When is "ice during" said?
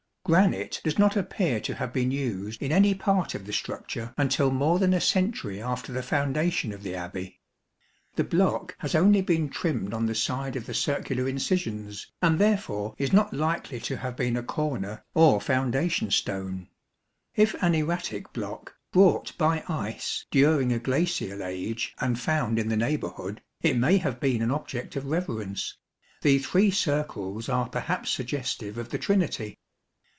19.67-20.71